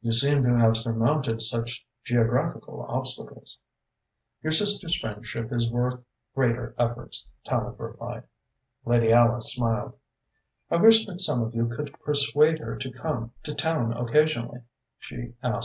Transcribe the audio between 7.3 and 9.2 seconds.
Tallente replied. Lady